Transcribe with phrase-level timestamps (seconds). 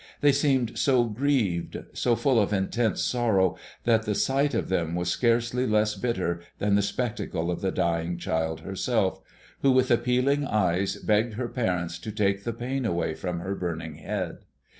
[0.21, 5.09] They seemed so grieved, so full of intense sorrow, that the sight of them was
[5.09, 9.21] scarcely less bitter than the spectacle of the dying child herself,
[9.61, 13.97] who with appealing eyes begged her parents to take the pain away from her burning
[13.97, 14.39] head.